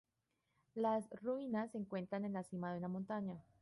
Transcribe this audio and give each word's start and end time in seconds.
Las 0.73 1.07
ruinas 1.11 1.71
se 1.73 1.77
encuentran 1.77 2.25
en 2.25 2.33
la 2.33 2.41
cima 2.41 2.71
de 2.71 2.79
una 2.79 2.87
montaña. 2.87 3.39